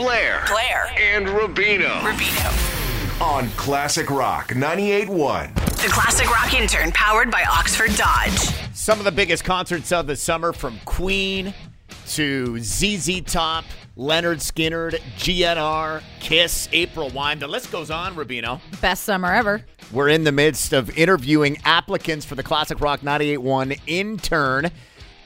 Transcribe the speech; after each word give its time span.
Blair, 0.00 0.42
Blair. 0.48 0.90
and 0.98 1.26
Rubino 1.26 2.00
Rubino. 2.00 3.20
on 3.20 3.50
Classic 3.50 4.08
Rock 4.08 4.48
98.1. 4.48 5.54
The 5.82 5.88
Classic 5.88 6.26
Rock 6.30 6.54
Intern, 6.54 6.90
powered 6.92 7.30
by 7.30 7.42
Oxford 7.42 7.94
Dodge. 7.96 8.38
Some 8.74 8.98
of 8.98 9.04
the 9.04 9.12
biggest 9.12 9.44
concerts 9.44 9.92
of 9.92 10.06
the 10.06 10.16
summer 10.16 10.54
from 10.54 10.80
Queen 10.86 11.52
to 12.12 12.58
ZZ 12.60 13.20
Top, 13.26 13.66
Lynyrd 13.98 14.38
Skynyrd, 14.38 14.98
GNR, 15.18 16.02
Kiss, 16.20 16.70
April 16.72 17.10
Wine. 17.10 17.38
The 17.38 17.46
list 17.46 17.70
goes 17.70 17.90
on, 17.90 18.14
Rubino. 18.14 18.58
Best 18.80 19.04
summer 19.04 19.30
ever. 19.34 19.66
We're 19.92 20.08
in 20.08 20.24
the 20.24 20.32
midst 20.32 20.72
of 20.72 20.96
interviewing 20.96 21.58
applicants 21.66 22.24
for 22.24 22.36
the 22.36 22.42
Classic 22.42 22.80
Rock 22.80 23.00
98.1 23.02 23.78
intern. 23.86 24.70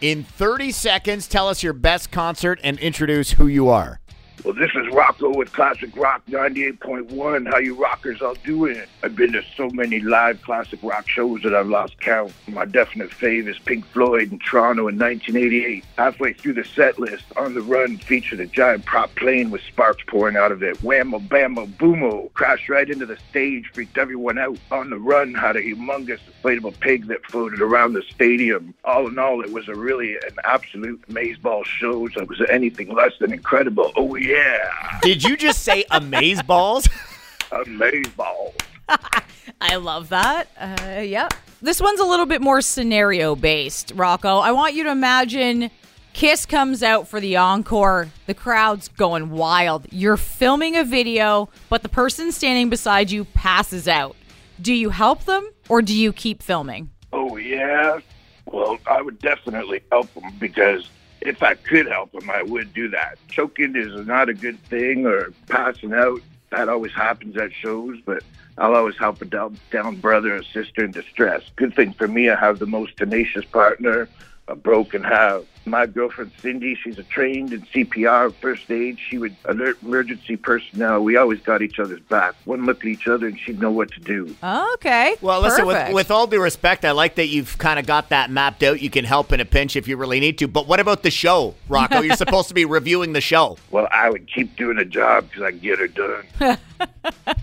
In 0.00 0.25
30 0.25 0.72
seconds, 0.72 1.29
tell 1.29 1.48
us 1.48 1.62
your 1.62 1.75
best 1.75 2.11
concert 2.11 2.59
and 2.64 2.77
introduce 2.80 3.30
who 3.30 3.46
you 3.46 3.68
are. 3.68 4.00
Well, 4.43 4.53
this 4.53 4.73
is 4.75 4.93
Rocko 4.93 5.35
with 5.35 5.53
Classic 5.53 5.97
Rock 5.97 6.23
98.1. 6.29 7.51
How 7.51 7.59
you 7.59 7.74
rockers 7.74 8.20
all 8.20 8.34
doing? 8.45 8.83
I've 9.02 9.16
been 9.16 9.33
to 9.33 9.43
so 9.57 9.70
many 9.70 10.01
live 10.01 10.43
classic 10.43 10.80
rock 10.83 11.09
shows 11.09 11.43
that 11.43 11.55
I've 11.55 11.69
lost 11.69 11.98
count. 12.01 12.33
My 12.48 12.66
definite 12.66 13.10
fave 13.10 13.48
is 13.48 13.59
Pink 13.59 13.87
Floyd 13.87 14.33
in 14.33 14.38
Toronto 14.41 14.88
in 14.88 14.98
1988. 14.98 15.84
Halfway 15.97 16.34
through 16.34 16.55
the 16.55 16.65
set 16.65 16.98
list, 16.98 17.24
On 17.37 17.55
the 17.55 17.62
Run 17.62 17.97
featured 17.97 18.41
a 18.41 18.47
giant 18.47 18.84
prop 18.84 19.15
plane 19.15 19.51
with 19.51 19.62
sparks 19.62 20.05
pouring 20.07 20.37
out 20.37 20.52
of 20.52 20.62
it. 20.62 20.77
Whammo, 20.82 21.27
bammo, 21.27 21.66
boomo. 21.77 22.30
Crashed 22.35 22.69
right 22.69 22.91
into 22.91 23.07
the 23.07 23.16
stage, 23.30 23.71
freaked 23.73 23.96
everyone 23.96 24.37
out. 24.37 24.59
On 24.71 24.91
the 24.91 24.98
Run 24.98 25.32
had 25.32 25.57
a 25.57 25.62
humongous 25.62 26.21
inflatable 26.43 26.79
pig 26.80 27.07
that 27.07 27.24
floated 27.27 27.62
around 27.62 27.95
the 27.95 28.02
stadium. 28.02 28.74
All 28.85 29.09
in 29.09 29.19
all, 29.19 29.41
it 29.43 29.52
was 29.52 29.69
a 29.69 29.74
really 29.74 30.16
an 30.16 30.37
absolute 30.45 31.01
amazeball 31.09 31.65
show. 31.65 32.09
So 32.09 32.21
it 32.21 32.29
was 32.29 32.43
anything 32.51 32.93
less 32.93 33.12
than 33.19 33.32
incredible. 33.32 33.91
Oh, 33.96 34.15
yeah. 34.28 34.98
Did 35.02 35.23
you 35.23 35.37
just 35.37 35.62
say 35.62 35.84
amaze 35.91 36.42
balls? 36.42 36.88
Amazeball. 37.51 38.52
I 39.60 39.76
love 39.76 40.09
that. 40.10 40.49
Uh, 40.59 41.01
yeah. 41.01 41.29
This 41.62 41.80
one's 41.80 42.01
a 42.01 42.04
little 42.04 42.26
bit 42.26 42.43
more 42.43 42.60
scenario 42.60 43.34
based, 43.37 43.95
Rocko. 43.96 44.43
I 44.43 44.52
want 44.52 44.74
you 44.74 44.84
to 44.84 44.90
imagine 44.90 45.71
Kiss 46.12 46.46
comes 46.46 46.82
out 46.82 47.09
for 47.09 47.21
the 47.21 47.37
encore. 47.37 48.09
The 48.26 48.34
crowd's 48.34 48.88
going 48.88 49.30
wild. 49.30 49.87
You're 49.90 50.16
filming 50.16 50.77
a 50.77 50.84
video, 50.84 51.49
but 51.68 51.82
the 51.82 51.88
person 51.88 52.32
standing 52.32 52.71
beside 52.71 53.10
you 53.10 53.24
passes 53.24 53.88
out. 53.88 54.16
Do 54.60 54.73
you 54.73 54.90
help 54.90 55.24
them 55.24 55.49
or 55.68 55.82
do 55.82 55.95
you 55.95 56.12
keep 56.12 56.43
filming? 56.43 56.90
Oh, 57.12 57.37
yeah. 57.37 58.01
Well, 58.46 58.79
I 58.87 59.01
would 59.01 59.18
definitely 59.21 59.82
help 59.90 60.12
them 60.15 60.32
because 60.38 60.88
if 61.25 61.43
I 61.43 61.55
could 61.55 61.87
help 61.87 62.13
them, 62.13 62.30
I 62.30 62.43
would 62.43 62.73
do 62.75 62.89
that. 62.91 63.19
Choking 63.29 63.75
is 63.77 64.06
not 64.06 64.28
a 64.28 64.34
good 64.34 64.61
thing 64.65 65.06
or 65.06 65.33
passing 65.49 65.93
out. 65.93 66.21
That 66.50 66.69
always 66.69 66.93
happens 66.93 67.37
at 67.37 67.53
shows, 67.53 67.99
but 68.05 68.22
I'll 68.59 68.77
always 68.77 68.97
help 68.97 69.21
a 69.22 69.25
down, 69.25 69.59
down 69.71 69.97
brother 69.97 70.37
or 70.37 70.43
sister 70.43 70.84
in 70.84 70.93
distress. 70.93 71.43
Good 71.56 71.75
thing 71.75 71.93
for 71.95 72.06
me, 72.06 72.28
I 72.28 72.39
have 72.39 72.59
the 72.59 72.67
most 72.67 72.97
tenacious 72.97 73.45
partner 73.47 74.09
a 74.48 74.54
broken 74.54 75.03
have. 75.03 75.47
My 75.66 75.87
girlfriend 75.87 76.31
Cindy, 76.41 76.75
she's 76.75 76.98
a 76.98 77.03
trained 77.04 77.54
in 77.54 77.62
CPR, 77.62 78.34
first 78.34 78.70
aid. 78.70 78.98
She 79.09 79.16
would 79.16 79.34
alert 79.47 79.78
emergency 79.82 80.37
personnel. 80.37 81.03
We 81.03 81.16
always 81.16 81.41
got 81.41 81.62
each 81.62 81.78
other's 81.78 82.03
back. 82.03 82.34
One 82.44 82.66
look 82.66 82.81
at 82.81 82.87
each 82.87 83.09
other 83.09 83.28
and 83.28 83.38
she'd 83.41 83.59
know 83.59 83.70
what 83.70 83.91
to 83.92 84.00
do. 84.00 84.37
Okay. 84.42 85.16
Well, 85.22 85.41
listen, 85.41 85.65
with, 85.65 85.94
with 85.94 86.10
all 86.10 86.26
due 86.26 86.42
respect, 86.42 86.84
I 86.84 86.91
like 86.91 87.15
that 87.15 87.28
you've 87.28 87.56
kind 87.56 87.78
of 87.78 87.87
got 87.87 88.10
that 88.10 88.31
mapped 88.31 88.62
out. 88.62 88.82
You 88.82 88.91
can 88.91 89.06
help 89.06 89.32
in 89.32 89.41
a 89.41 89.47
pinch 89.47 89.75
if 89.75 89.88
you 89.88 89.97
really 89.97 90.20
need 90.20 90.37
to. 90.38 90.48
But 90.48 90.66
what 90.66 90.81
about 90.81 91.03
the 91.03 91.10
show, 91.10 91.54
Rocko? 91.70 92.04
You're 92.04 92.16
supposed 92.16 92.48
to 92.48 92.54
be 92.54 92.66
reviewing 92.66 93.15
the 93.15 93.22
show. 93.22 93.56
Well, 93.70 93.88
I 93.91 94.10
would 94.10 94.31
keep 94.31 94.56
doing 94.56 94.76
the 94.76 94.84
job 94.84 95.28
because 95.31 95.44
I 95.44 95.50
can 95.50 95.60
get 95.60 95.78
her 95.78 95.88
done. 95.88 96.25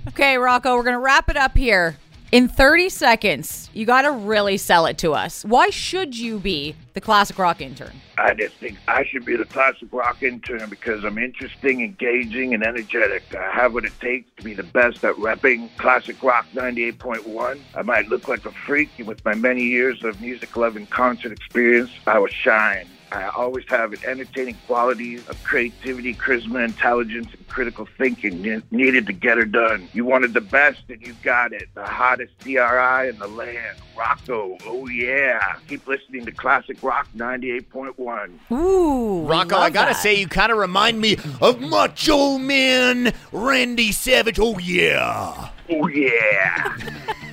Okay, 0.09 0.35
Rocko, 0.35 0.75
we're 0.75 0.83
going 0.83 0.95
to 0.95 0.99
wrap 0.99 1.29
it 1.29 1.37
up 1.37 1.55
here. 1.57 1.95
In 2.31 2.47
30 2.47 2.87
seconds, 2.87 3.69
you 3.73 3.85
got 3.85 4.03
to 4.03 4.11
really 4.11 4.55
sell 4.55 4.85
it 4.85 4.97
to 4.99 5.11
us. 5.11 5.43
Why 5.43 5.69
should 5.69 6.17
you 6.17 6.39
be 6.39 6.77
the 6.93 7.01
classic 7.01 7.37
rock 7.37 7.59
intern? 7.59 7.91
I 8.17 8.33
just 8.33 8.55
think 8.55 8.77
I 8.87 9.03
should 9.03 9.25
be 9.25 9.35
the 9.35 9.43
classic 9.43 9.89
rock 9.91 10.23
intern 10.23 10.69
because 10.69 11.03
I'm 11.03 11.17
interesting, 11.17 11.81
engaging, 11.81 12.53
and 12.53 12.63
energetic. 12.63 13.35
I 13.35 13.51
have 13.51 13.73
what 13.73 13.83
it 13.83 13.91
takes 13.99 14.29
to 14.37 14.45
be 14.45 14.53
the 14.53 14.63
best 14.63 15.03
at 15.03 15.15
repping 15.15 15.75
classic 15.75 16.23
rock 16.23 16.47
98.1. 16.53 17.59
I 17.75 17.81
might 17.81 18.07
look 18.07 18.29
like 18.29 18.45
a 18.45 18.51
freak, 18.51 18.91
and 18.97 19.07
with 19.07 19.25
my 19.25 19.33
many 19.33 19.63
years 19.63 20.01
of 20.05 20.21
music 20.21 20.55
love 20.55 20.77
and 20.77 20.89
concert 20.89 21.33
experience, 21.33 21.91
I 22.07 22.17
will 22.17 22.27
shine. 22.27 22.87
I 23.11 23.27
always 23.29 23.65
have 23.67 23.91
an 23.91 23.99
entertaining 24.05 24.55
qualities 24.67 25.27
of 25.27 25.41
creativity, 25.43 26.13
charisma, 26.13 26.63
intelligence, 26.63 27.27
and 27.33 27.47
critical 27.49 27.85
thinking 27.97 28.41
needed 28.71 29.05
to 29.07 29.13
get 29.13 29.37
her 29.37 29.43
done. 29.45 29.89
You 29.93 30.05
wanted 30.05 30.33
the 30.33 30.39
best, 30.41 30.81
and 30.87 31.05
you 31.05 31.13
got 31.21 31.51
it. 31.51 31.67
The 31.75 31.85
hottest 31.85 32.37
DRI 32.39 33.09
in 33.09 33.19
the 33.19 33.27
land, 33.27 33.77
Rocko. 33.97 34.61
Oh 34.65 34.87
yeah! 34.87 35.55
Keep 35.67 35.87
listening 35.87 36.25
to 36.25 36.31
Classic 36.31 36.81
Rock 36.81 37.07
98.1. 37.15 38.29
Ooh. 38.51 39.25
Rocko, 39.27 39.51
love 39.51 39.53
I 39.53 39.69
gotta 39.69 39.93
that. 39.93 40.01
say, 40.01 40.15
you 40.15 40.27
kind 40.27 40.51
of 40.51 40.57
remind 40.57 41.01
me 41.01 41.17
of 41.41 41.59
Macho 41.59 42.37
Man 42.37 43.13
Randy 43.33 43.91
Savage. 43.91 44.39
Oh, 44.39 44.57
yeah. 44.57 45.49
Oh 45.69 45.87
yeah! 45.87 46.77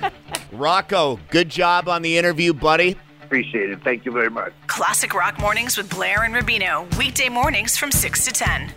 Rocko, 0.51 1.19
good 1.29 1.47
job 1.49 1.87
on 1.87 2.01
the 2.01 2.17
interview, 2.17 2.53
buddy. 2.53 2.97
Appreciate 3.29 3.69
it. 3.69 3.83
Thank 3.83 4.05
you 4.05 4.11
very 4.11 4.31
much. 4.31 4.51
Classic 4.65 5.13
Rock 5.13 5.39
Mornings 5.39 5.77
with 5.77 5.87
Blair 5.87 6.23
and 6.23 6.33
Rubino. 6.33 6.87
Weekday 6.97 7.29
mornings 7.29 7.77
from 7.77 7.91
6 7.91 8.25
to 8.25 8.31
10. 8.31 8.71